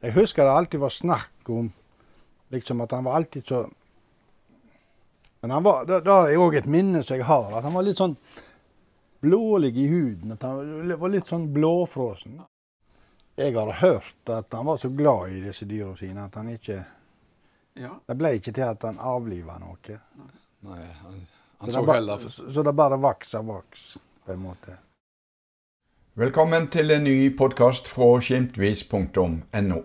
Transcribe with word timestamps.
Jeg 0.00 0.14
husker 0.14 0.46
det 0.46 0.52
alltid 0.54 0.80
var 0.80 0.94
snakk 0.94 1.50
om 1.50 1.72
liksom 2.54 2.80
at 2.80 2.92
han 2.96 3.04
var 3.04 3.18
alltid 3.18 3.46
så 3.46 3.70
Men 5.40 5.50
han 5.50 5.62
var, 5.62 5.84
det, 5.86 6.00
det 6.00 6.10
er 6.10 6.40
òg 6.42 6.54
et 6.58 6.66
minne 6.66 7.02
som 7.02 7.14
jeg 7.16 7.26
har, 7.28 7.52
at 7.54 7.62
han 7.62 7.74
var 7.74 7.84
litt 7.86 7.98
sånn 8.00 8.16
blålig 9.22 9.70
i 9.78 9.84
huden. 9.86 10.32
At 10.34 10.42
han 10.42 10.88
var 10.98 11.12
litt 11.12 11.30
sånn 11.30 11.44
blåfrosen. 11.54 12.40
Jeg 13.38 13.54
har 13.54 13.70
hørt 13.78 14.32
at 14.34 14.56
han 14.58 14.66
var 14.66 14.80
så 14.82 14.90
glad 14.90 15.36
i 15.36 15.44
disse 15.44 15.68
dyra 15.70 15.92
sine 15.96 16.24
at 16.26 16.34
han 16.40 16.50
ikke 16.54 16.80
Ja. 17.78 17.92
Det 18.02 18.16
ble 18.18 18.32
ikke 18.34 18.50
til 18.50 18.66
at 18.66 18.82
han 18.82 18.98
avliva 18.98 19.54
noe. 19.62 19.98
Nei, 20.66 20.80
han, 21.04 21.20
han 21.60 21.70
Så 21.70 21.76
så 21.76 21.84
det, 21.86 21.86
bare, 21.86 22.18
så 22.34 22.62
det 22.66 22.74
bare 22.74 22.98
vaks 22.98 23.34
og 23.38 23.46
vaks, 23.52 23.84
på 24.26 24.34
en 24.34 24.42
måte. 24.42 24.74
Velkommen 26.18 26.64
til 26.66 26.90
en 26.90 27.04
ny 27.04 27.36
podkast 27.38 27.86
fra 27.88 28.06
skimtvis.no. 28.18 29.76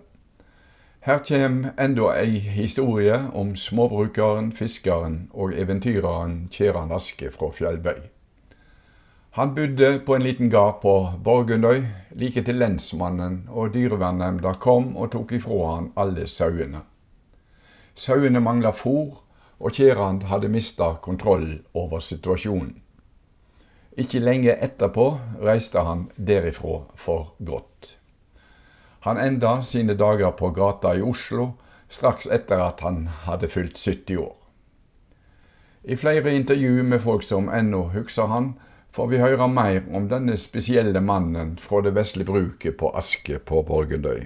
Her 1.05 1.19
kommer 1.27 1.75
enda 1.77 2.07
ei 2.17 2.39
historie 2.39 3.19
om 3.37 3.51
småbrukeren, 3.55 4.47
fiskeren 4.57 5.29
og 5.29 5.53
eventyreren 5.53 6.47
Kjeran 6.49 6.91
Aske 6.91 7.29
fra 7.31 7.51
Fjellbøy. 7.53 8.01
Han 9.37 9.53
bodde 9.55 9.99
på 10.05 10.15
en 10.15 10.25
liten 10.25 10.49
gard 10.49 10.81
på 10.81 10.95
Borgundøy, 11.23 11.85
like 12.15 12.41
til 12.41 12.57
lensmannen 12.57 13.43
og 13.49 13.75
dyrevernnemnda 13.77 14.55
kom 14.57 14.95
og 14.97 15.11
tok 15.13 15.35
ifra 15.37 15.75
han 15.75 15.91
alle 15.95 16.25
sauene. 16.27 16.81
Sauene 17.93 18.41
mangla 18.41 18.73
fôr, 18.73 19.19
og 19.59 19.71
Kjeran 19.71 20.23
hadde 20.33 20.49
mista 20.49 20.95
kontroll 21.01 21.59
over 21.73 21.99
situasjonen. 21.99 22.82
Ikke 23.97 24.19
lenge 24.19 24.55
etterpå 24.57 25.11
reiste 25.43 25.83
han 25.85 26.07
derifra 26.17 26.79
for 26.97 27.35
godt. 27.45 27.97
Han 29.05 29.19
enda 29.21 29.61
sine 29.61 29.93
dager 29.93 30.31
på 30.31 30.49
gata 30.55 30.95
i 30.97 31.01
Oslo 31.01 31.51
straks 31.93 32.25
etter 32.25 32.63
at 32.63 32.81
han 32.81 33.05
hadde 33.27 33.49
fylt 33.53 33.77
70 33.77 34.17
år. 34.17 34.35
I 35.83 35.97
flere 35.99 36.33
intervju 36.33 36.83
med 36.83 37.01
folk 37.03 37.23
som 37.23 37.49
ennå 37.53 37.83
husker 37.93 38.31
han, 38.31 38.53
får 38.93 39.07
vi 39.11 39.19
høre 39.19 39.47
mer 39.47 39.83
om 39.93 40.07
denne 40.09 40.37
spesielle 40.37 41.01
mannen 41.01 41.57
fra 41.59 41.81
det 41.83 41.93
vesle 41.97 42.25
bruket 42.25 42.77
på 42.79 42.93
Aske 42.97 43.39
på 43.39 43.61
Borgundøy. 43.67 44.25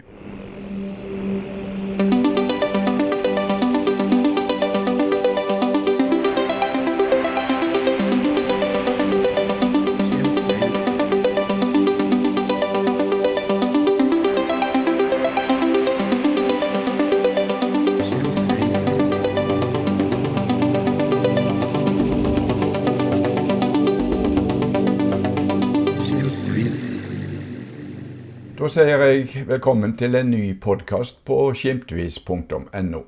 Da 28.68 28.72
sier 28.74 29.00
jeg 29.00 29.46
velkommen 29.48 29.94
til 29.96 30.18
en 30.20 30.28
ny 30.28 30.50
podkast 30.60 31.22
på 31.24 31.36
skimtvis.no. 31.56 33.00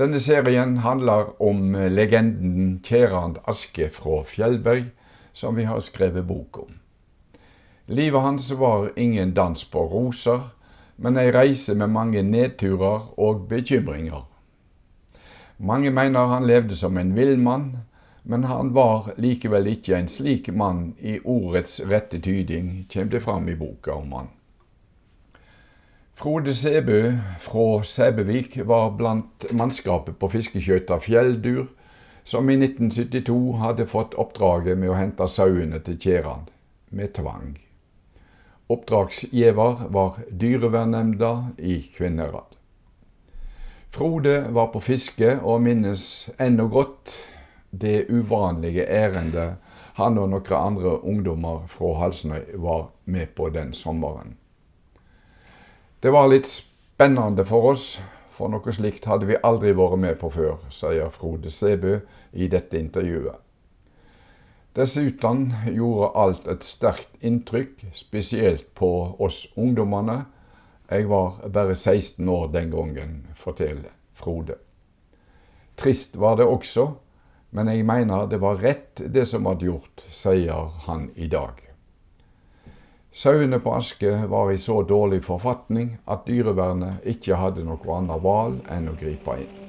Denne 0.00 0.20
serien 0.24 0.78
handler 0.80 1.34
om 1.44 1.74
legenden 1.92 2.78
Kjerand 2.80 3.42
Aske 3.44 3.90
fra 3.92 4.22
Fjellbøy, 4.24 4.86
som 5.36 5.58
vi 5.58 5.66
har 5.68 5.82
skrevet 5.84 6.24
bok 6.30 6.62
om. 6.62 6.70
Livet 7.92 8.24
hans 8.24 8.46
var 8.56 8.88
ingen 8.96 9.34
dans 9.36 9.66
på 9.68 9.82
roser, 9.84 10.40
men 10.96 11.20
ei 11.20 11.28
reise 11.28 11.76
med 11.76 11.92
mange 11.92 12.24
nedturer 12.24 13.04
og 13.20 13.44
bekymringer. 13.52 14.24
Mange 15.58 15.92
mener 15.92 16.32
han 16.32 16.48
levde 16.48 16.76
som 16.76 16.96
en 16.96 17.12
villmann, 17.12 17.68
men 18.22 18.48
han 18.48 18.72
var 18.72 19.12
likevel 19.20 19.74
ikke 19.76 19.98
en 19.98 20.08
slik 20.08 20.48
mann 20.48 20.94
i 21.00 21.18
ordets 21.20 21.82
rette 21.84 22.16
tyding, 22.16 22.86
kommer 22.88 23.12
det 23.12 23.24
fram 23.28 23.52
i 23.52 23.60
boka 23.60 23.92
om 23.92 24.12
han. 24.16 24.34
Frode 26.18 26.54
Sæbø 26.54 27.12
fra 27.38 27.84
Sæbøvik 27.84 28.58
var 28.66 28.90
blant 28.90 29.44
mannskapet 29.52 30.16
på 30.18 30.28
fiskeskøyta 30.28 30.96
Fjelldur, 30.98 31.68
som 32.24 32.48
i 32.50 32.56
1972 32.58 33.58
hadde 33.60 33.86
fått 33.86 34.16
oppdraget 34.18 34.74
med 34.80 34.90
å 34.90 34.96
hente 34.98 35.28
sauene 35.30 35.78
til 35.86 35.94
Kjeran 36.02 36.48
med 36.90 37.12
tvang. 37.14 37.52
Oppdragsgiver 38.66 39.84
var 39.94 40.18
dyrevernnemnda 40.40 41.30
i 41.58 41.78
Kvinnherad. 41.94 42.58
Frode 43.94 44.34
var 44.58 44.72
på 44.74 44.82
fiske 44.82 45.36
og 45.38 45.62
minnes 45.68 46.02
ennå 46.34 46.66
godt 46.66 47.14
det 47.70 48.08
uvanlige 48.10 48.90
ærendet 48.90 49.54
han 50.02 50.18
og 50.18 50.34
noen 50.34 50.52
andre 50.58 50.98
ungdommer 50.98 51.62
fra 51.70 51.94
Halsnøy 52.02 52.58
var 52.58 52.88
med 53.06 53.36
på 53.38 53.52
den 53.54 53.70
sommeren. 53.70 54.34
Det 56.00 56.10
var 56.10 56.28
litt 56.30 56.46
spennende 56.46 57.42
for 57.42 57.72
oss, 57.72 57.96
for 58.30 58.46
noe 58.52 58.70
slikt 58.70 59.08
hadde 59.10 59.26
vi 59.26 59.38
aldri 59.42 59.72
vært 59.74 59.98
med 59.98 60.20
på 60.20 60.28
før, 60.30 60.60
sier 60.70 61.10
Frode 61.10 61.50
Sæbø 61.50 61.96
i 62.38 62.46
dette 62.46 62.78
intervjuet. 62.78 63.34
Dessuten 64.78 65.48
gjorde 65.74 66.12
alt 66.22 66.46
et 66.46 66.62
sterkt 66.62 67.18
inntrykk, 67.18 67.82
spesielt 67.98 68.68
på 68.78 68.92
oss 69.18 69.48
ungdommene. 69.58 70.20
Jeg 70.86 71.08
var 71.10 71.40
bare 71.50 71.74
16 71.74 72.28
år 72.30 72.46
den 72.54 72.70
gangen, 72.70 73.16
forteller 73.34 73.90
Frode. 74.14 74.54
Trist 75.74 76.14
var 76.14 76.38
det 76.38 76.46
også, 76.46 76.92
men 77.50 77.74
jeg 77.74 77.82
mener 77.90 78.30
det 78.30 78.38
var 78.38 78.62
rett 78.62 79.02
det 79.02 79.26
som 79.26 79.50
var 79.50 79.58
gjort, 79.58 80.06
sier 80.06 80.70
han 80.86 81.10
i 81.16 81.26
dag. 81.26 81.67
Sauene 83.18 83.58
på 83.58 83.72
Aske 83.74 84.12
var 84.30 84.50
i 84.52 84.58
så 84.58 84.82
dårlig 84.86 85.24
forfatning 85.26 85.96
at 86.06 86.28
dyrevernet 86.28 87.02
ikke 87.10 87.34
hadde 87.40 87.64
noe 87.66 87.96
annet 87.96 88.22
valg 88.22 88.60
enn 88.70 88.86
å 88.92 88.94
gripe 89.00 89.34
inn. 89.42 89.67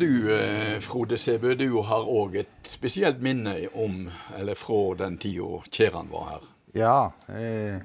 Du, 0.00 0.34
eh, 0.34 0.80
Frode 0.80 1.18
Sæbø, 1.18 1.54
du 1.54 1.82
har 1.84 2.08
òg 2.08 2.38
et 2.40 2.68
spesielt 2.68 3.20
minne 3.22 3.52
om, 3.76 4.06
eller 4.38 4.56
fra 4.56 4.94
den 4.98 5.18
tida 5.20 5.60
Kjeran 5.68 6.08
var 6.12 6.28
her. 6.30 6.46
Ja. 6.72 7.12
Eh, 7.28 7.82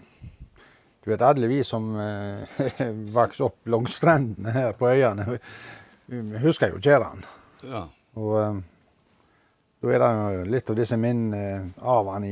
du 1.04 1.12
vet, 1.12 1.22
alle 1.22 1.50
vi 1.52 1.60
som 1.68 1.92
eh, 2.00 2.62
vokste 3.18 3.50
opp 3.50 3.68
langs 3.68 3.98
strendene 4.00 4.54
her 4.56 4.72
på 4.80 4.90
øyene, 4.94 5.40
vi, 6.08 6.24
husker 6.40 6.72
jo 6.72 6.80
Kjeran. 6.80 7.26
Ja. 7.66 7.86
Og 8.16 8.40
eh, 8.40 8.64
da 9.84 9.94
er 9.94 10.08
det 10.08 10.50
litt 10.50 10.72
av 10.72 10.80
disse 10.80 10.98
minnene 10.98 11.74
av 11.84 12.14
han 12.14 12.26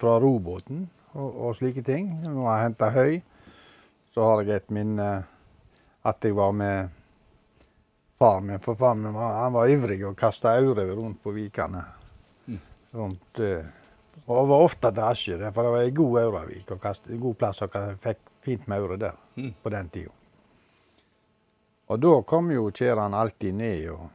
fra 0.00 0.16
robåten 0.22 0.86
og, 1.12 1.30
og 1.48 1.56
slike 1.58 1.82
ting. 1.84 2.20
Når 2.24 2.46
jeg 2.46 2.66
henta 2.68 2.94
høy, 2.94 3.22
så 4.14 4.30
har 4.30 4.44
jeg 4.44 4.62
et 4.62 4.76
minne 4.78 5.08
at 6.04 6.22
jeg 6.22 6.36
var 6.36 6.54
med 6.54 7.00
far 8.24 8.40
min. 8.48 8.58
For 8.64 8.74
far 8.80 8.96
min 8.98 9.12
var, 9.14 9.36
han 9.44 9.52
var 9.54 9.68
ivrig 9.70 10.00
og 10.08 10.16
kasta 10.18 10.56
aure 10.58 10.88
rundt 10.96 11.20
på 11.24 11.32
vikene. 11.36 11.84
Rundt, 12.94 13.40
eh, 13.42 13.64
og 14.30 14.46
var 14.48 14.62
ofte 14.64 14.90
til 14.94 15.02
Asje, 15.04 15.36
der, 15.40 15.50
for 15.52 15.66
det 15.66 15.72
var 15.74 15.82
ei 15.84 15.90
god 15.92 16.18
auravik 16.22 16.70
og 16.72 16.78
kast- 16.80 17.08
god 17.20 17.34
plass 17.40 17.60
og 17.66 17.74
fikk 18.00 18.20
fint 18.46 18.68
med 18.70 18.78
aure 18.80 18.96
der 19.02 19.16
på 19.64 19.72
den 19.74 19.88
tida. 19.92 20.12
Og 21.92 21.98
da 22.00 22.12
kom 22.24 22.48
jo 22.54 22.70
Kjeran 22.72 23.12
alltid 23.18 23.54
ned 23.58 23.88
og 23.92 24.06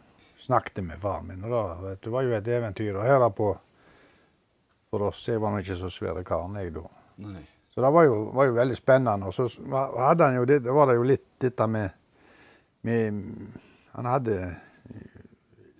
snakket 0.42 0.82
med 0.88 0.98
far 1.04 1.22
min. 1.22 1.44
Og 1.46 1.52
da, 1.54 1.60
vet 1.84 2.02
du, 2.02 2.10
var 2.16 2.24
jo 2.26 2.34
et 2.34 2.48
eventyr 2.50 2.98
å 2.98 3.04
høre 3.06 3.28
på 3.38 3.50
for 4.90 5.06
oss. 5.12 5.22
Jeg 5.30 5.42
var 5.44 5.54
nå 5.54 5.60
ikke 5.62 5.78
så 5.78 5.92
svære 5.94 6.24
karen, 6.26 6.56
jeg 6.64 6.74
da. 6.80 6.86
Nei. 7.28 7.44
Så 7.70 7.84
det 7.84 7.92
var 7.94 8.08
jo, 8.08 8.16
var 8.34 8.48
jo 8.50 8.56
veldig 8.58 8.78
spennende. 8.80 9.30
Og 9.30 9.36
så 9.36 9.46
hadde 10.00 10.26
han 10.32 10.40
jo 10.40 10.48
det, 10.50 10.64
det 10.66 10.74
var 10.74 10.90
det 10.90 10.96
jo 10.98 11.06
litt 11.12 11.28
dette 11.46 11.68
med, 11.70 11.92
med 12.88 13.20
Han 13.96 14.10
hadde 14.10 14.40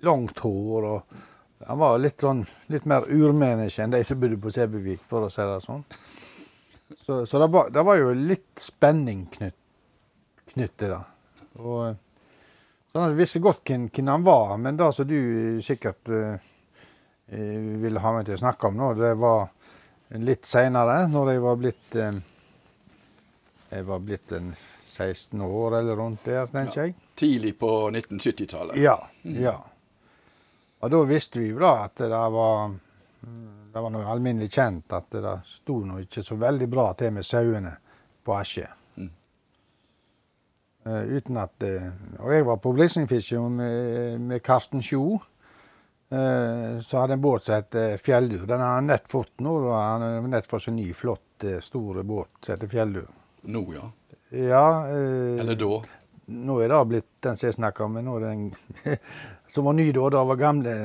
langt 0.06 0.40
hår, 0.40 0.86
og 0.86 1.68
han 1.68 1.80
var 1.80 2.00
litt, 2.00 2.20
sånn, 2.24 2.44
litt 2.72 2.86
mer 2.88 3.08
urmenneske 3.12 3.84
enn 3.84 3.94
de 3.94 4.04
som 4.08 4.20
bodde 4.20 4.40
på 4.42 4.52
Sebevik, 4.54 5.02
for 5.06 5.28
å 5.28 5.32
si 5.34 5.44
det 5.44 5.60
sånn. 5.66 5.84
Så, 7.06 7.26
så 7.26 7.42
det, 7.42 7.50
var, 7.54 7.70
det 7.74 7.84
var 7.86 8.00
jo 8.00 8.14
litt 8.16 8.62
spenning 8.62 9.26
knytt, 9.34 9.58
knytt 10.54 10.78
til 10.80 10.96
det. 10.96 11.02
Og 11.60 11.98
Så 12.90 13.04
han 13.04 13.18
visste 13.18 13.42
godt 13.44 13.62
hvem, 13.70 13.90
hvem 13.94 14.08
han 14.10 14.26
var, 14.26 14.56
men 14.58 14.80
det 14.80 14.90
som 14.96 15.08
du 15.10 15.60
sikkert 15.62 16.10
eh, 16.10 16.48
ville 17.84 18.02
ha 18.02 18.14
meg 18.16 18.26
til 18.26 18.40
å 18.40 18.42
snakke 18.42 18.72
om 18.72 18.80
nå, 18.80 18.94
det 18.98 19.14
var 19.22 19.52
litt 20.18 20.48
seinere, 20.50 21.04
når 21.12 21.34
jeg 21.36 21.44
var 21.46 21.60
blitt 21.62 21.96
eh, 22.02 22.22
Jeg 23.70 23.86
var 23.86 24.00
blitt 24.02 24.32
en 24.34 24.48
16 25.00 25.42
år 25.42 25.80
eller 25.80 25.96
rundt 25.96 26.28
der, 26.28 26.52
tenker 26.52 26.86
jeg. 26.86 26.96
Tidlig 27.20 27.56
på 27.60 27.72
1970-tallet. 27.90 28.78
Ja. 28.84 29.00
ja. 29.24 29.56
Og 30.80 30.92
da 30.92 31.02
visste 31.08 31.42
vi 31.42 31.50
jo 31.54 31.64
da 31.64 31.74
at 31.88 32.04
det 32.04 32.22
var 32.36 32.70
det 33.74 33.82
var 33.84 33.92
noe 33.94 34.08
alminnelig 34.10 34.50
kjent 34.54 34.94
at 34.98 35.14
det 35.14 35.34
sto 35.46 35.82
nå 35.86 36.02
ikke 36.04 36.24
så 36.26 36.38
veldig 36.40 36.68
bra 36.72 36.90
til 36.98 37.14
med 37.14 37.26
sauene 37.28 37.74
på 38.26 38.36
Asje. 38.36 38.66
Mm. 38.98 39.12
Uh, 40.88 41.04
uten 41.18 41.38
at 41.38 41.68
uh, 41.68 41.90
Og 42.24 42.34
jeg 42.34 42.48
var 42.48 42.58
på 42.64 42.74
Blisningfiske 42.74 43.44
med, 43.54 44.22
med 44.32 44.44
Karsten 44.44 44.82
Sjo. 44.84 45.20
Uh, 46.10 46.80
så 46.82 47.04
hadde 47.04 47.20
en 47.20 47.22
båt 47.22 47.46
som 47.46 47.60
het 47.60 48.02
Fjelldur. 48.02 48.48
Den 48.50 48.64
har 48.64 48.80
han 48.80 48.90
nett 48.90 49.08
fått 49.08 49.38
nå. 49.46 49.54
og 49.68 49.76
Han 49.76 50.08
har 50.08 50.28
nett 50.34 50.50
fått 50.50 50.66
seg 50.66 50.78
ny, 50.80 50.90
flott, 50.98 51.46
stor 51.62 52.02
båt 52.04 52.42
som 52.42 52.56
heter 52.56 52.72
Fjelldur. 52.72 53.08
Nå, 53.54 53.64
ja. 53.78 53.86
Ja 54.30 54.66
Eller 54.90 55.58
da? 55.60 55.82
Nå 56.30 56.60
er 56.62 56.70
det 56.70 56.84
blitt 56.92 57.10
den 57.26 57.40
som 57.40 57.48
jeg 57.48 57.58
snakker 57.58 57.88
om, 57.88 57.98
men 57.98 58.06
nå 58.06 58.20
er 58.20 58.28
den 58.28 58.46
som 59.54 59.66
var 59.66 59.78
ny 59.78 59.90
da. 59.96 60.10
Det 60.14 60.24
var 60.30 60.42
gamle 60.44 60.78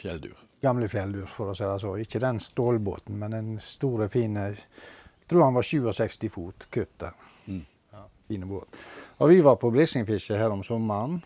Fjelldur 0.00 0.36
gamle 0.60 0.88
fjelldur, 0.88 1.26
for 1.28 1.52
å 1.52 1.56
si 1.56 1.64
det 1.64 1.78
så. 1.82 1.94
Ikke 2.00 2.22
den 2.22 2.40
stålbåten, 2.42 3.16
men 3.18 3.36
den 3.36 3.50
store, 3.64 4.08
fine 4.12 4.50
Jeg 4.50 5.30
tror 5.30 5.44
han 5.46 5.54
var 5.54 5.62
67 5.62 6.28
fot 6.28 6.66
kutter. 6.70 7.14
Mm. 7.46 7.62
Ja, 7.92 8.06
fine 8.28 8.46
båt. 8.50 8.80
Og 9.18 9.30
vi 9.30 9.40
var 9.46 9.56
på 9.56 9.70
brisningfiske 9.70 10.38
her 10.38 10.50
om 10.50 10.64
sommeren. 10.66 11.20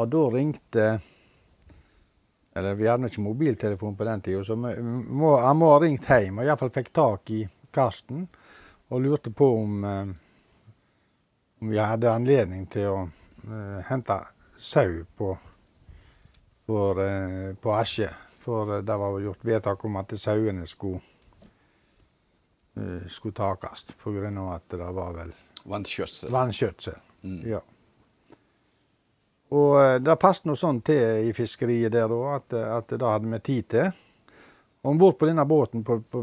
Og 0.00 0.08
da 0.08 0.22
ringte 0.32 0.86
Eller 2.54 2.74
vi 2.74 2.88
hadde 2.88 3.08
ikke 3.08 3.24
mobiltelefon 3.24 3.94
på 3.96 4.04
den 4.04 4.20
tida, 4.20 4.42
så 4.44 4.56
han 4.56 5.56
må 5.56 5.68
ha 5.70 5.78
ringt 5.80 6.04
hjem 6.04 6.42
og 6.42 6.44
iallfall 6.44 6.72
fikk 6.74 6.90
tak 6.92 7.30
i 7.32 7.38
Karsten 7.72 8.26
og 8.92 9.00
lurte 9.00 9.32
på 9.32 9.48
om, 9.62 9.84
eh, 9.88 10.12
om 11.62 11.72
vi 11.72 11.80
hadde 11.80 12.12
anledning 12.12 12.66
til 12.70 12.90
å 12.92 12.98
uh, 13.48 13.80
hente 13.88 14.18
sau 14.60 15.00
på 15.16 15.32
for, 16.66 17.00
eh, 17.00 17.54
på 17.54 17.72
Asje. 17.72 18.10
For 18.38 18.76
eh, 18.76 18.82
det 18.82 18.96
var 18.96 19.20
gjort 19.20 19.44
vedtak 19.44 19.84
om 19.84 19.96
at 19.96 20.14
sauene 20.18 20.66
skulle, 20.66 21.00
eh, 22.76 23.08
skulle 23.08 23.34
takes 23.34 23.84
pga. 23.84 24.54
at 24.54 24.68
det 24.68 24.78
var 24.78 25.12
vel 25.12 25.32
Vannskjøtsel. 25.64 26.30
Vannskjøtsel, 26.30 26.94
mm. 27.22 27.42
ja. 27.46 27.60
Og 29.52 30.02
det 30.02 30.16
passet 30.18 30.46
noe 30.48 30.56
sånn 30.56 30.80
til 30.82 31.28
i 31.28 31.32
fiskeriet 31.36 31.92
der 31.92 32.10
òg, 32.10 32.36
at, 32.36 32.54
at 32.54 32.88
det 32.88 33.06
hadde 33.06 33.30
vi 33.30 33.38
tid 33.38 33.68
til. 33.68 33.90
Om 34.82 34.98
bord 34.98 35.18
på 35.18 35.26
denne 35.28 35.44
båten 35.46 35.84
på, 35.86 36.00
på, 36.00 36.22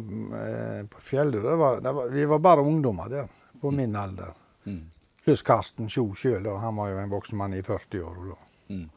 på 0.92 1.02
Fjellur, 1.02 2.10
vi 2.12 2.26
var 2.28 2.40
bare 2.44 2.62
ungdommer 2.62 3.10
der, 3.10 3.28
på 3.62 3.72
min 3.72 3.96
alder. 3.96 4.34
Mm. 4.68 4.82
Pluss 5.24 5.44
Karsten 5.48 5.90
Sjo 5.90 6.10
sjøl, 6.16 6.48
han 6.60 6.76
var 6.76 6.90
jo 6.92 6.98
en 7.00 7.12
voksen 7.12 7.40
mann 7.40 7.56
i 7.56 7.62
40 7.64 8.04
år. 8.04 8.18
da. 8.34 8.40
Mm. 8.76 8.90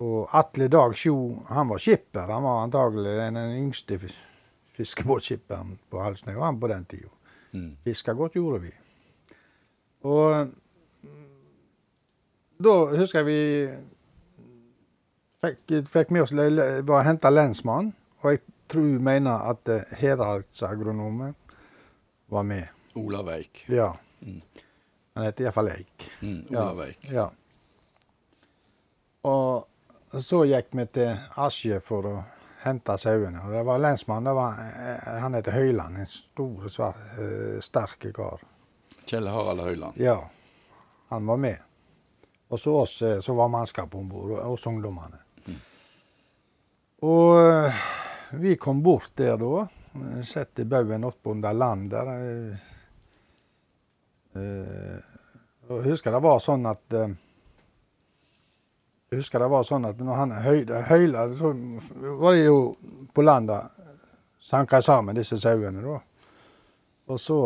Og 0.00 0.28
Atle 0.36 0.68
Dag 0.72 0.96
Sjo 0.96 1.14
han 1.48 1.68
var 1.68 1.80
skipper. 1.80 2.28
Han 2.32 2.44
var 2.44 2.62
antagelig 2.64 3.16
den 3.20 3.36
yngste 3.36 3.98
fiskebåtskipperen 4.00 5.76
på 5.90 6.00
Halsnøy, 6.00 6.34
han 6.40 6.60
på 6.60 6.70
den 6.72 6.84
tida. 6.88 7.08
Mm. 7.52 7.76
Fiska 7.84 8.12
godt 8.16 8.36
gjorde 8.36 8.62
vi. 8.64 8.72
Og 10.08 10.52
da 12.60 12.74
husker 12.96 13.20
jeg 13.20 13.26
vi 13.28 13.40
fikk, 15.44 15.88
fikk 15.88 16.12
med 16.12 16.24
oss 16.24 16.32
var 16.88 17.04
henta 17.04 17.32
lensmann, 17.32 17.92
og 18.20 18.32
jeg 18.32 18.42
tror 18.70 19.02
mener 19.02 19.50
at 19.50 19.70
heraldsagronomen 19.98 21.34
var 22.30 22.42
med. 22.46 22.68
Olav 22.94 23.28
Eik. 23.28 23.64
Ja. 23.68 23.92
Mm. 24.20 24.42
Han 25.14 25.24
heter 25.24 25.44
iallfall 25.44 25.72
Eik. 25.72 26.10
Mm, 26.22 26.42
Olav 26.50 26.82
Eik. 26.84 26.98
Ja. 27.10 27.14
ja. 27.14 27.30
Og 29.30 30.22
så 30.22 30.44
gikk 30.48 30.70
vi 30.72 30.86
til 30.94 31.10
Asje 31.44 31.80
for 31.84 32.08
å 32.08 32.14
hente 32.64 32.96
sauene. 32.98 33.42
Og 33.46 33.54
det 33.54 33.64
var 33.66 33.82
lensmannen. 33.82 34.30
Det 34.30 34.36
var, 34.36 34.60
eh, 34.60 35.18
han 35.22 35.34
heter 35.34 35.52
Høyland. 35.52 35.96
En 35.96 36.06
stor, 36.06 36.68
svar, 36.68 36.96
eh, 37.18 37.60
sterk 37.60 38.06
kar. 38.14 38.40
Kjell 39.06 39.28
Harald 39.28 39.60
Høyland. 39.60 39.96
Ja. 39.96 40.20
Han 41.08 41.26
var 41.26 41.36
med. 41.36 41.58
Og 42.48 42.60
så 42.60 42.74
oss 42.76 43.02
eh, 43.02 43.20
så 43.20 43.34
var 43.34 43.48
mannskapet 43.48 43.94
om 43.94 44.08
bord, 44.08 44.30
oss 44.30 44.66
ungdommene. 44.66 45.18
Mm. 45.46 45.60
Og 47.02 47.72
vi 48.32 48.56
kom 48.56 48.82
bort 48.82 49.10
der 49.18 49.36
da. 49.40 49.66
Sette 50.24 50.64
baugen 50.64 51.04
oppunder 51.04 51.52
land 51.52 51.90
der. 51.90 52.12
Jeg 54.34 55.82
husker 55.84 56.14
det 56.14 56.22
var 56.22 56.38
sånn 56.42 56.66
at 56.70 56.86
jeg 59.10 59.18
husker 59.18 59.42
det 59.42 59.48
var 59.50 59.64
sånn 59.66 59.88
at 59.88 59.98
når 59.98 60.14
han 60.20 60.32
høyla, 60.86 61.24
så 61.34 61.50
var 62.20 62.36
det 62.36 62.44
jo 62.44 62.58
på 63.10 63.24
landet 63.26 63.80
sanka 64.38 64.78
sammen 64.82 65.18
disse 65.18 65.38
sauene. 65.38 65.82
da. 65.82 65.98
Og 67.10 67.18
så 67.18 67.38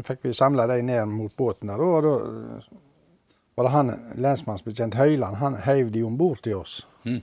fikk 0.00 0.24
vi 0.24 0.32
samla 0.32 0.66
dem 0.70 0.86
ned 0.88 1.12
mot 1.12 1.36
båten 1.36 1.68
der, 1.68 1.80
og 1.84 2.02
da 2.06 2.14
var 3.54 3.68
det 3.68 3.72
han 3.74 3.92
lensmannsbetjent 4.24 4.96
Høyland 4.96 5.36
han 5.36 5.58
heiv 5.66 5.90
de 5.92 6.02
om 6.08 6.16
bord 6.16 6.40
til 6.40 6.56
oss. 6.62 6.86
Mm. 7.04 7.20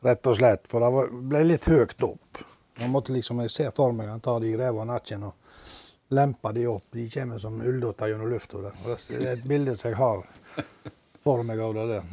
Rett 0.00 0.26
og 0.26 0.36
slett. 0.36 0.68
For 0.70 0.80
det 0.80 1.04
ble 1.28 1.42
litt 1.44 1.68
høyt 1.68 2.02
opp. 2.06 2.40
Man 2.80 2.94
måtte 2.94 3.12
liksom, 3.12 3.42
Jeg 3.44 3.50
ser 3.50 3.74
for 3.76 3.92
meg 3.92 4.08
han 4.08 4.22
tar 4.24 4.40
de 4.40 4.54
i 4.54 4.56
ræva 4.56 4.80
og 4.80 4.88
nakken 4.88 5.26
og 5.28 6.14
lemper 6.16 6.56
de 6.56 6.66
opp. 6.70 6.86
De 6.96 7.04
kommer 7.10 7.38
som 7.38 7.60
ulldotter 7.60 8.08
gjennom 8.08 8.30
lufta. 8.30 8.62
Det 8.64 9.20
er 9.20 9.36
et 9.36 9.44
bilde 9.44 9.76
som 9.76 9.90
jeg 9.90 10.00
har 10.00 10.24
for 11.24 11.44
meg 11.44 11.60
av 11.60 11.76
det 11.76 11.86
der. 11.92 12.10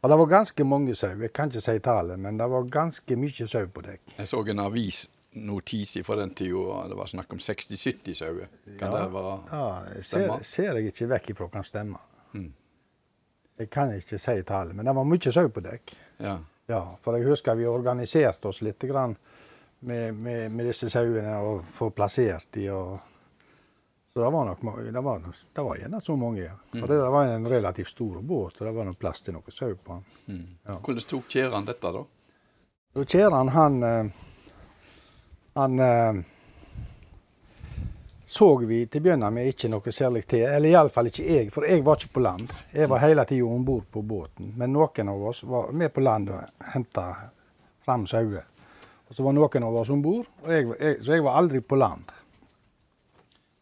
Og 0.00 0.10
det 0.10 0.16
var 0.16 0.26
ganske 0.30 0.64
mange 0.64 0.94
sau. 0.94 1.16
Jeg 1.18 1.32
kan 1.34 1.50
ikke 1.50 1.64
si 1.64 1.78
tallet, 1.82 2.20
men 2.20 2.38
det 2.38 2.46
var 2.46 2.68
ganske 2.70 3.16
mye 3.18 3.46
sau 3.50 3.66
på 3.66 3.82
dekk. 3.82 4.18
Jeg 4.20 4.28
så 4.30 4.42
en 4.52 4.62
avisnotis 4.62 5.96
fra 6.06 6.18
den 6.20 6.34
tida 6.38 6.84
det 6.86 6.98
var 6.98 7.10
snakk 7.10 7.32
om 7.34 7.40
60-70 7.42 8.14
sauer. 8.14 8.52
Kan 8.78 8.92
ja, 8.92 9.00
det 9.00 9.08
være 9.16 9.32
ja, 9.50 10.02
ser, 10.06 10.36
ser 10.46 10.78
jeg 10.78 10.92
ikke 10.92 11.10
vekk 11.10 11.32
ifra 11.34 11.48
kan 11.56 11.66
stemme. 11.66 11.98
Mm. 12.36 12.52
Jeg 13.58 13.70
kan 13.72 13.96
ikke 13.96 14.20
si 14.20 14.36
tallet, 14.46 14.76
men 14.76 14.86
det 14.86 14.94
var 14.94 15.08
mye 15.08 15.32
sau 15.32 15.48
på 15.50 15.64
dekk. 15.64 15.96
Ja. 16.22 16.36
Ja. 16.66 16.80
For 17.02 17.18
jeg 17.18 17.28
husker 17.28 17.58
vi 17.58 17.66
organiserte 17.66 18.48
oss 18.48 18.62
litt 18.62 18.84
med, 18.86 20.14
med, 20.14 20.50
med 20.52 20.66
disse 20.66 20.90
sauene 20.90 21.36
og 21.38 21.64
få 21.68 21.90
plassert 21.90 22.48
de 22.56 22.70
og 22.70 22.96
så 24.16 24.22
det 24.22 24.30
var 24.32 24.46
nok 24.48 24.62
det 24.92 25.00
var, 25.04 25.20
det 25.52 25.62
var 25.62 25.76
gjerne 25.76 25.98
så 26.00 26.14
mange. 26.16 26.40
Ja. 26.40 26.54
For 26.70 26.78
mm. 26.78 26.88
det 26.88 27.10
var 27.12 27.24
en 27.24 27.48
relativt 27.48 27.88
stor 27.88 28.22
båt, 28.22 28.60
og 28.60 28.66
det 28.66 28.72
var 28.72 28.86
nok 28.88 28.96
plass 28.98 29.20
til 29.20 29.36
noe 29.36 29.52
sau 29.52 29.74
på 29.76 29.92
den. 29.92 30.06
Mm. 30.26 30.46
Ja. 30.64 30.76
Hvordan 30.86 31.04
tok 31.10 31.26
Kjæran 31.28 31.68
dette, 31.68 31.90
da? 31.92 33.04
Kjeran, 33.04 33.48
han 33.48 33.82
eh, 33.82 34.06
Han 35.54 35.78
eh, 35.78 36.22
så 38.36 38.48
vi 38.68 38.82
til 38.86 39.00
å 39.00 39.04
begynne 39.06 39.30
med 39.32 39.48
ikke 39.48 39.70
noe 39.72 39.92
særlig 39.94 40.26
til. 40.28 40.44
Eller 40.48 40.74
iallfall 40.74 41.08
ikke 41.10 41.24
jeg, 41.24 41.52
for 41.54 41.64
jeg 41.68 41.84
var 41.86 42.00
ikke 42.00 42.18
på 42.18 42.24
land. 42.26 42.52
Jeg 42.72 42.90
var 42.92 43.02
hele 43.02 43.24
tida 43.28 43.48
om 43.48 43.64
bord 43.64 43.88
på 43.92 44.02
båten. 44.04 44.52
Men 44.60 44.74
noen 44.76 45.12
av 45.12 45.24
oss 45.30 45.42
var 45.48 45.72
med 45.72 45.94
på 45.94 46.04
land 46.04 46.34
og 46.34 46.68
henta 46.74 47.06
fram 47.86 48.04
sauer. 48.10 48.44
Og 49.06 49.14
så 49.14 49.24
var 49.24 49.36
noen 49.36 49.66
av 49.66 49.80
oss 49.80 49.90
om 49.94 50.02
bord, 50.02 50.26
så 50.42 51.12
jeg 51.14 51.24
var 51.24 51.38
aldri 51.38 51.62
på 51.62 51.78
land. 51.78 52.12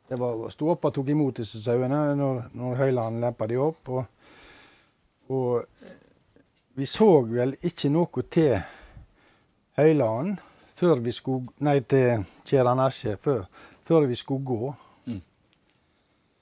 Det 0.08 0.16
var 0.20 0.50
sto 0.52 0.74
tok 0.76 1.08
imot 1.08 1.40
disse 1.40 1.60
sauene 1.64 2.00
når, 2.16 2.40
når 2.52 2.80
Høyland 2.80 3.20
lempa 3.22 3.46
de 3.48 3.56
opp. 3.60 3.88
Og, 3.88 4.04
og, 5.32 5.64
vi 6.74 6.86
så 6.90 7.08
vel 7.22 7.54
ikke 7.62 7.88
noe 7.94 8.24
til 8.30 8.58
Høyland 9.78 10.36
før 10.74 11.00
vi 11.04 11.12
skulle 11.14 11.54
Nei, 11.62 11.78
til 11.86 12.24
Kjeran 12.44 12.82
Asje 12.82 13.14
før, 13.22 13.46
før, 13.84 14.06
vi 14.10 14.16
skulle 14.16 14.44
gå. 14.44 14.74
Mm. 15.06 15.22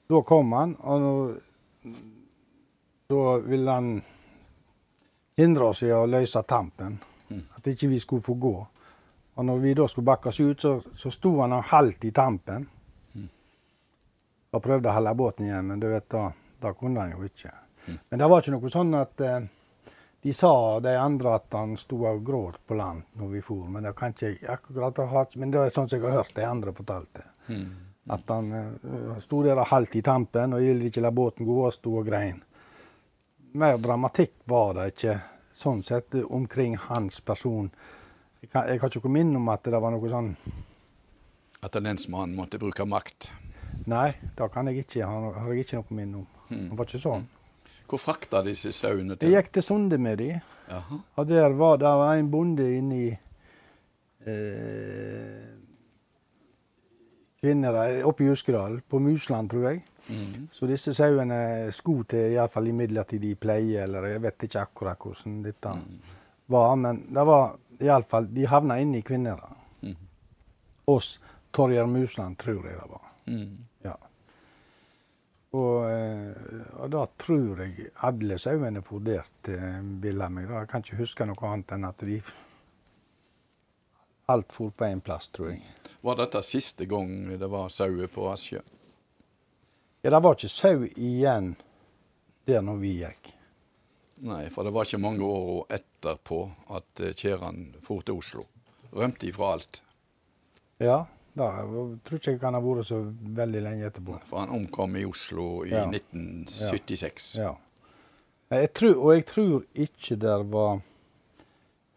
Da 0.09 0.23
kom 0.27 0.53
han, 0.53 0.77
og 0.81 1.37
da 3.13 3.39
ville 3.45 3.79
han 3.79 3.95
hindre 5.37 5.73
oss 5.73 5.83
i 5.83 5.91
å 5.93 6.05
løse 6.07 6.43
tampen. 6.49 6.99
Mm. 7.29 7.43
At 7.57 7.73
ikke 7.73 7.91
vi 7.93 7.99
skulle 8.03 8.25
få 8.25 8.37
gå. 8.41 8.55
Og 9.35 9.45
når 9.49 9.59
vi 9.63 9.75
da 9.75 9.89
skulle 9.89 10.11
bakkes 10.11 10.41
ut, 10.41 10.61
så, 10.61 10.77
så 10.97 11.11
sto 11.11 11.39
han 11.41 11.57
og 11.57 11.69
halvt 11.73 12.09
i 12.09 12.15
tampen 12.15 12.69
og 14.53 14.61
prøvde 14.61 14.91
å 14.91 14.97
holde 14.97 15.15
båten 15.17 15.47
igjen, 15.47 15.69
men 15.69 15.81
du 15.81 15.89
vet, 15.89 16.09
da, 16.13 16.27
da 16.61 16.75
kunne 16.77 17.01
han 17.01 17.15
jo 17.15 17.25
ikke. 17.25 17.53
Mm. 17.87 17.99
Men 18.11 18.21
det 18.21 18.29
var 18.29 18.43
ikke 18.43 18.55
noe 18.55 18.73
sånn 18.73 18.97
at 18.99 19.23
eh, 19.25 19.47
de 20.23 20.33
sa, 20.33 20.81
de 20.81 20.99
andre, 20.99 21.35
at 21.35 21.55
han 21.59 21.75
sto 21.77 22.05
og 22.07 22.21
gråt 22.25 22.61
på 22.67 22.77
land 22.79 23.03
når 23.19 23.31
vi 23.33 23.41
for. 23.43 23.67
Men 23.67 23.89
det 23.89 23.95
kan 23.99 24.15
ikke 24.15 24.53
akkurat 24.55 25.01
ha 25.11 25.25
Men 25.35 25.51
det 25.51 25.59
er 25.59 25.75
sånn 25.75 25.89
som 25.91 25.99
jeg 25.99 26.07
har 26.07 26.23
hørt 26.23 26.37
de 26.37 26.45
andre 26.47 26.75
fortalte. 26.77 27.25
Mm. 27.49 27.73
At 28.15 28.31
han 28.31 28.53
uh, 28.53 29.19
sto 29.23 29.43
der 29.43 29.59
og 29.59 29.67
halvt 29.73 29.97
i 29.99 30.03
tampen 30.07 30.55
og 30.55 30.63
ville 30.63 30.87
ikke 30.87 31.03
la 31.03 31.11
båten 31.11 31.47
gå 31.47 31.59
og 31.67 31.75
sto 31.75 31.97
og 31.99 32.07
grein. 32.07 32.43
mer 33.53 33.79
dramatikk 33.79 34.33
var 34.45 34.75
det 34.75 34.87
ikke 34.95 35.19
sånn 35.53 35.83
sett 35.83 36.15
omkring 36.15 36.77
hans 36.77 37.21
person. 37.21 37.71
Jeg 38.41 38.51
kan, 38.51 38.69
jeg 38.71 38.81
har 38.81 38.97
ikke 38.97 39.11
minne 39.13 39.37
om 39.37 39.51
at 39.53 39.65
det 39.65 39.79
var 39.83 39.93
noe 39.93 40.09
sånn 40.11 40.33
At 41.63 41.77
lensmannen 41.79 42.35
måtte 42.35 42.59
bruke 42.59 42.87
makt. 42.87 43.31
Nei, 43.87 44.15
det 44.39 44.49
kan 44.55 44.67
jeg 44.67 44.83
ikke. 44.83 45.07
Han 45.07 45.33
har 45.35 45.53
jeg 45.53 45.67
ikke 45.67 45.83
noe 45.83 45.99
minne 45.99 46.23
om. 46.23 46.27
Han 46.49 46.77
var 46.79 46.87
ikke 46.87 47.03
sånn. 47.03 47.27
Hvor 47.93 48.01
frakta 48.01 48.41
disse 48.47 48.73
sauene 48.73 49.19
Jeg 49.19 49.21
til? 49.21 49.35
gikk 49.37 49.51
til 49.53 49.63
Sunde 49.67 49.99
med 50.01 50.17
de, 50.23 50.31
Jaha. 50.71 50.97
og 51.21 51.27
der 51.29 51.53
var 51.59 51.77
det 51.83 51.91
en 52.23 52.31
bonde 52.33 52.65
inni 52.79 53.11
eh, 54.27 55.49
kvinner 57.43 57.77
oppe 58.07 58.25
i 58.25 58.29
Huskedal, 58.31 58.81
på 58.89 58.99
Musland, 59.03 59.51
tror 59.51 59.67
jeg. 59.69 59.83
Mm. 60.09 60.49
Så 60.55 60.67
disse 60.71 60.95
sauene 60.95 61.71
sko 61.75 61.99
til 62.09 62.37
iallfall 62.37 62.69
i 62.71 62.75
midlertidig 62.77 63.35
pleie, 63.43 63.83
eller 63.85 64.07
jeg 64.13 64.23
vet 64.23 64.47
ikke 64.47 64.63
akkurat 64.63 64.99
hvordan 65.03 65.43
dette 65.45 65.75
var. 66.55 66.77
Men 66.79 67.03
det 67.13 67.27
var 67.27 67.57
iallfall 67.83 68.29
De 68.31 68.47
havna 68.47 68.79
inne 68.81 68.99
i 69.01 69.03
Kvinnherad. 69.07 69.59
Mhm. 69.83 69.97
Oss 70.87 71.19
Torjer 71.53 71.87
Musland, 71.87 72.39
tror 72.39 72.65
jeg 72.67 72.79
det 72.79 72.89
var. 72.91 73.09
Mm. 73.27 73.59
Ja. 73.85 73.97
Og, 75.53 75.91
eh, 75.91 76.33
og 76.81 76.89
da 76.95 77.03
tror 77.21 77.61
jeg 77.61 77.91
alle 78.09 78.39
sauene 78.41 78.81
forderte, 78.85 79.53
eh, 79.53 79.83
bilder 79.83 80.33
meg. 80.33 80.49
Jeg 80.49 80.69
kan 80.71 80.85
ikke 80.85 81.01
huske 81.03 81.27
noe 81.29 81.49
annet 81.51 81.77
enn 81.77 81.89
at 81.89 82.05
de 82.09 82.21
Alt 84.33 84.53
for 84.55 84.71
på 84.71 84.87
én 84.87 85.01
plass, 85.03 85.29
tror 85.29 85.51
jeg. 85.51 85.61
Var 86.01 86.17
dette 86.17 86.41
siste 86.47 86.87
gang 86.87 87.27
det 87.39 87.49
var 87.51 87.69
sauer 87.75 88.07
på 88.09 88.29
Asje? 88.31 88.63
Ja, 90.03 90.11
det 90.11 90.21
var 90.23 90.39
ikke 90.39 90.49
sau 90.49 90.87
igjen 90.87 91.57
der 92.47 92.63
når 92.63 92.79
vi 92.81 92.93
gikk. 93.03 93.33
Nei, 94.23 94.47
for 94.55 94.65
det 94.65 94.73
var 94.73 94.87
ikke 94.87 95.03
mange 95.03 95.27
år 95.27 95.67
etterpå 95.75 96.39
at 96.79 97.03
eh, 97.03 97.13
Kjeran 97.19 97.75
for 97.83 98.07
til 98.07 98.23
Oslo. 98.23 98.47
Rømte 98.95 99.27
ifra 99.29 99.53
alt. 99.57 99.83
Ja, 100.79 101.05
da 101.35 101.47
jeg 101.63 101.99
tror 102.05 102.19
ikke 102.21 102.45
han 102.45 102.55
har 102.59 102.65
vært 102.65 102.87
så 102.91 102.99
veldig 103.41 103.61
lenge 103.65 103.87
etterpå. 103.89 104.19
For 104.29 104.43
han 104.43 104.51
omkom 104.53 104.97
i 105.01 105.05
Oslo 105.09 105.65
i 105.65 105.71
Ja. 105.73 105.87
1976. 105.89 107.37
Ja. 107.41 107.55
Nei, 108.51 108.59
Jeg 108.61 108.73
tror, 108.75 108.97
og 109.01 109.15
jeg 109.17 109.25
tror 109.27 109.63
ikke 109.75 110.17
der 110.21 110.43
var 110.45 110.83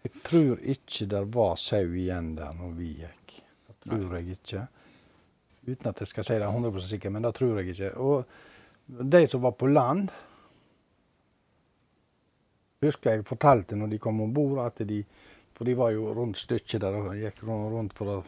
Jeg 0.06 0.12
tror 0.24 0.60
ikke 0.62 1.08
der 1.10 1.26
var 1.26 1.56
sau 1.58 1.84
igjen 1.98 2.36
der 2.38 2.54
når 2.54 2.76
vi 2.78 2.94
gikk. 3.02 3.42
Det 3.68 3.76
tror 3.90 4.16
jeg 4.20 4.38
ikke. 4.38 4.68
Uten 5.68 5.88
at 5.90 6.00
jeg 6.00 6.08
skal 6.08 6.24
si 6.24 6.34
det 6.34 6.48
100 6.48 6.82
sikkert, 6.88 7.12
men 7.12 7.24
det 7.26 7.34
tror 7.36 7.58
jeg 7.60 7.74
ikke. 7.74 7.98
Og 7.98 8.26
de 9.12 9.28
som 9.28 9.42
var 9.42 9.52
på 9.58 9.68
land 9.68 10.12
Husker 12.86 13.16
jeg 13.16 13.26
fortalte 13.26 13.76
når 13.76 13.88
de 13.90 13.98
kom 13.98 14.20
om 14.22 14.34
bord, 14.34 14.60
at 14.66 14.84
de 14.88 15.04
For 15.56 15.64
de 15.66 15.74
var 15.80 15.90
jo 15.96 16.14
rundt 16.14 16.38
stykket 16.38 16.82
der 16.84 16.94
og 17.00 17.16
gikk 17.16 17.44
rundt 17.48 17.94
for 17.98 18.06
å 18.18 18.24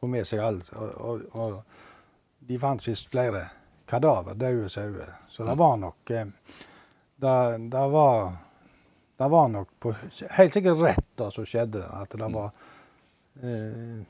få 0.00 0.10
med 0.10 0.26
seg 0.26 0.42
alt. 0.44 0.72
Og, 0.74 0.94
og, 0.98 1.22
og 1.32 2.48
de 2.48 2.58
fant 2.58 2.86
visst 2.88 3.10
flere 3.12 3.44
kadaver, 3.88 4.34
døde 4.34 4.68
sauer. 4.72 5.14
Så 5.28 5.44
det 5.48 5.56
var 5.58 5.76
nok 5.80 6.10
eh, 6.10 6.26
det, 7.18 7.38
det 7.70 7.88
var 7.94 8.32
Det 9.18 9.28
var 9.28 9.48
nok 9.50 9.68
på, 9.82 9.94
helt 10.30 10.54
sikkert 10.54 10.78
rett 10.78 11.06
det 11.18 11.32
som 11.34 11.46
skjedde. 11.46 11.82
At 11.90 12.12
det 12.14 12.28
var 12.30 12.52
eh, 13.42 14.02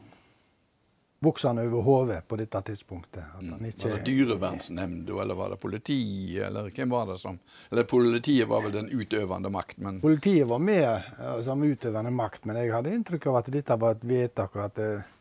voksende 1.25 1.63
over 1.63 1.83
hodet 1.83 2.29
på 2.29 2.37
dette 2.37 2.61
tidspunktet. 2.63 3.25
At 3.39 3.45
han 3.51 3.65
ikke, 3.67 3.89
Var 3.89 3.97
det 3.97 4.05
dyrevernsnemnda, 4.07 5.23
eller 5.23 5.35
var 5.35 5.51
det 5.51 5.57
politiet, 5.57 6.47
eller 6.47 6.69
hvem 6.71 6.91
var 6.91 7.07
det 7.07 7.19
som 7.19 7.39
Eller 7.71 7.85
politiet 7.85 8.49
var 8.49 8.63
vel 8.63 8.73
den 8.73 8.91
utøvende 8.93 9.51
makt, 9.51 9.79
men 9.79 10.01
Politiet 10.01 10.47
var 10.47 10.59
med 10.59 10.91
eh, 11.19 11.45
som 11.45 11.63
utøvende 11.63 12.11
makt, 12.11 12.45
men 12.45 12.61
jeg 12.61 12.75
hadde 12.75 12.95
inntrykk 12.95 13.27
av 13.33 13.41
at 13.41 13.53
dette 13.53 13.77
var 13.77 13.97
et 13.97 14.05
vedtak. 14.05 14.57
og 14.57 14.65
at 14.69 14.79
eh, 14.79 15.15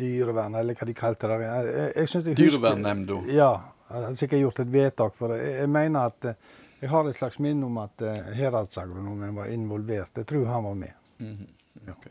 Dyrevern, 0.00 0.54
eller 0.54 0.76
hva 0.76 0.86
de 0.88 0.94
kalte 0.96 1.28
det. 1.30 1.38
Jeg, 1.44 1.92
jeg, 1.96 2.08
jeg 2.14 2.36
Dyrevernnemnda. 2.38 3.20
Ja, 3.34 3.50
jeg 3.90 4.04
har 4.06 4.14
sikkert 4.18 4.44
gjort 4.44 4.60
et 4.62 4.72
vedtak 4.72 5.16
for 5.18 5.34
det. 5.34 5.40
Jeg, 5.58 5.70
mener 5.72 6.12
at 6.12 6.30
eh, 6.30 6.50
jeg 6.80 6.90
har 6.92 7.08
et 7.08 7.18
slags 7.18 7.40
minne 7.42 7.66
om 7.66 7.80
at 7.82 8.04
uh, 8.06 8.30
heradsagronomen 8.38 9.34
var 9.36 9.50
involvert. 9.52 10.14
Jeg 10.16 10.28
tror 10.30 10.46
han 10.46 10.64
var 10.64 10.78
med. 10.78 10.94
Mhm, 11.18 11.48
ok. 11.90 12.06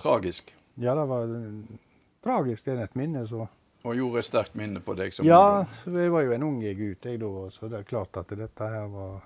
Tragisk. 0.00 0.54
Ja, 0.74 0.94
det 0.94 1.04
var 1.10 1.34
eh, 1.36 1.78
tragisk. 2.24 2.64
Det 2.64 2.74
er 2.74 2.84
et 2.86 2.96
minne, 2.98 3.26
så 3.26 3.46
Og 3.82 3.94
gjorde 3.96 4.22
et 4.22 4.26
sterkt 4.26 4.56
minne 4.58 4.80
på 4.84 4.94
deg 4.98 5.14
som 5.14 5.26
Ja, 5.26 5.64
jeg 5.86 6.12
var 6.12 6.24
jo 6.26 6.32
en 6.34 6.46
ung 6.48 6.62
gutt, 6.62 7.04
jeg 7.04 7.20
da, 7.20 7.32
så 7.54 7.68
det 7.70 7.78
er 7.78 7.86
klart 7.88 8.16
at 8.20 8.34
dette 8.36 8.70
her 8.72 8.88
var 8.90 9.20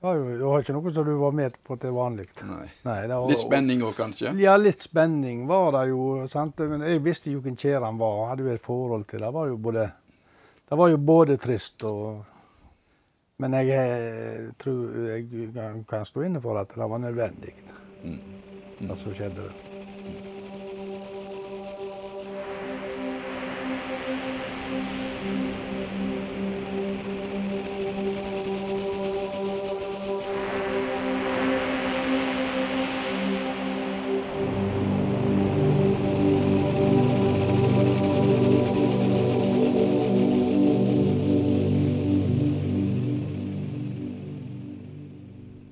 Det 0.00 0.42
var 0.44 0.60
ikke 0.60 0.74
noe 0.76 0.90
som 0.92 1.04
du 1.08 1.14
var 1.18 1.32
med 1.32 1.54
på 1.64 1.76
til 1.80 1.90
vanlig. 1.96 2.26
Nei. 2.46 2.66
Nei, 2.84 3.06
var- 3.08 3.28
Litt 3.30 3.38
spenning 3.40 3.80
òg, 3.82 3.94
kanskje? 3.96 4.34
Ja, 4.38 4.56
litt 4.56 4.80
spenning 4.84 5.46
var 5.48 5.72
det 5.72 5.88
jo. 5.88 6.28
sant? 6.28 6.58
Men 6.58 6.80
jeg 6.82 7.02
visste 7.02 7.30
jo 7.32 7.40
hvem 7.40 7.56
Kjeran 7.56 7.96
var, 7.98 8.28
hadde 8.28 8.44
jo 8.44 8.52
et 8.52 8.60
forhold 8.60 9.06
til 9.08 9.20
det. 9.20 9.32
var 9.32 9.48
både, 9.56 9.92
det 10.68 10.78
var 10.78 10.88
jo 10.90 10.96
både 10.98 11.36
trist 11.38 11.82
og 11.84 12.24
Men 13.38 13.52
jeg 13.52 13.66
jeg 13.68 14.52
tror 14.58 15.08
jeg 15.08 15.52
kan- 15.54 15.84
kan 15.84 16.04
stå 16.04 16.24
inne 16.24 16.40
for 16.40 16.56
at 16.56 16.68
det 16.68 16.76
var 16.88 16.98
nødvendig, 16.98 17.52
Mm. 18.04 18.20
det 18.88 18.98
som 18.98 19.12
skjedde. 19.12 19.50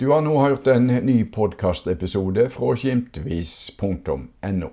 Du 0.04 0.10
har 0.10 0.20
nå 0.20 0.34
hørt 0.36 0.66
en 0.68 0.84
ny 0.86 1.22
podkastepisode 1.32 2.42
fra 2.52 2.74
skimtvis.no, 2.76 4.68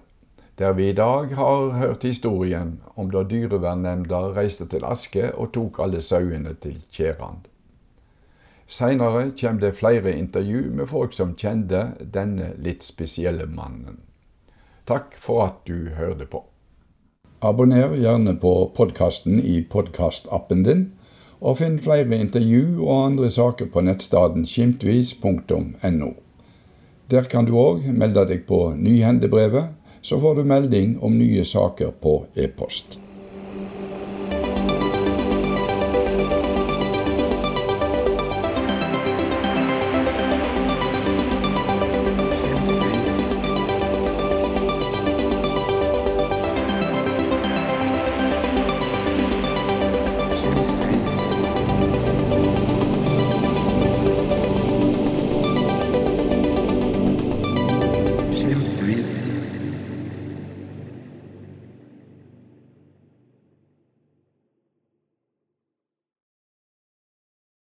der 0.60 0.74
vi 0.76 0.90
i 0.90 0.96
dag 0.98 1.32
har 1.38 1.70
hørt 1.78 2.04
historien 2.04 2.74
om 3.00 3.14
da 3.14 3.22
dyrevernnemnda 3.24 4.20
reiste 4.36 4.68
til 4.68 4.84
Aske 4.84 5.30
og 5.32 5.54
tok 5.56 5.80
alle 5.86 6.02
sauene 6.04 6.52
til 6.60 6.82
Tjærand. 6.92 7.48
Seinere 8.68 9.30
kommer 9.40 9.64
det 9.64 9.78
flere 9.80 10.18
intervju 10.18 10.68
med 10.82 10.92
folk 10.92 11.16
som 11.16 11.32
kjente 11.40 11.86
denne 12.04 12.52
litt 12.60 12.84
spesielle 12.84 13.48
mannen. 13.48 14.02
Takk 14.84 15.16
for 15.16 15.46
at 15.46 15.64
du 15.64 15.94
hørte 15.96 16.28
på. 16.28 16.44
Abonner 17.40 17.96
gjerne 17.96 18.36
på 18.36 18.58
podkasten 18.76 19.40
i 19.40 19.62
podkastappen 19.64 20.68
din, 20.68 20.90
og 21.42 21.58
finn 21.58 21.80
flere 21.82 22.18
intervju 22.22 22.84
og 22.86 23.06
andre 23.06 23.30
saker 23.34 23.72
på 23.74 23.82
nettstedet 23.86 24.46
skimtvis.no. 24.48 26.12
Der 27.12 27.28
kan 27.28 27.46
du 27.46 27.58
òg 27.60 27.88
melde 27.92 28.24
deg 28.30 28.46
på 28.48 28.72
Nyhendebrevet, 28.78 29.74
så 30.02 30.20
får 30.22 30.36
du 30.36 30.44
melding 30.48 31.00
om 31.04 31.18
nye 31.18 31.44
saker 31.46 31.92
på 32.02 32.22
e-post. 32.36 33.00